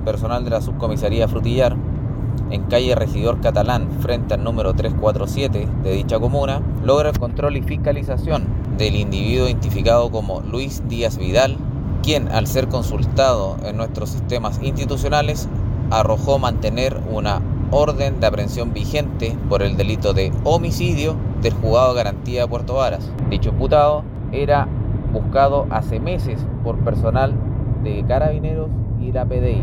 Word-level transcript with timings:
personal 0.00 0.44
de 0.44 0.50
la 0.50 0.60
subcomisaría 0.60 1.28
Frutillar, 1.28 1.76
en 2.50 2.62
calle 2.64 2.94
Regidor 2.94 3.40
Catalán, 3.40 3.88
frente 4.00 4.34
al 4.34 4.42
número 4.42 4.74
347 4.74 5.68
de 5.82 5.92
dicha 5.92 6.18
comuna, 6.18 6.60
logra 6.84 7.10
el 7.10 7.18
control 7.18 7.56
y 7.56 7.62
fiscalización 7.62 8.44
del 8.76 8.96
individuo 8.96 9.46
identificado 9.46 10.10
como 10.10 10.40
Luis 10.40 10.82
Díaz 10.88 11.18
Vidal, 11.18 11.56
quien 12.02 12.28
al 12.28 12.46
ser 12.46 12.68
consultado 12.68 13.56
en 13.64 13.76
nuestros 13.76 14.10
sistemas 14.10 14.58
institucionales 14.62 15.48
arrojó 15.90 16.38
mantener 16.38 17.00
una 17.10 17.40
orden 17.70 18.20
de 18.20 18.26
aprehensión 18.26 18.72
vigente 18.72 19.36
por 19.48 19.62
el 19.62 19.76
delito 19.76 20.12
de 20.12 20.32
homicidio 20.44 21.14
del 21.42 21.54
juzgado 21.54 21.90
de 21.90 22.02
garantía 22.02 22.42
de 22.42 22.48
Puerto 22.48 22.74
Varas. 22.74 23.10
Dicho 23.28 23.50
imputado 23.50 24.02
era 24.32 24.66
buscado 25.12 25.66
hace 25.70 26.00
meses 26.00 26.44
por 26.64 26.78
personal 26.78 27.34
de 27.82 28.04
carabineros 28.06 28.68
y 29.00 29.12
la 29.12 29.24
PDI. 29.24 29.58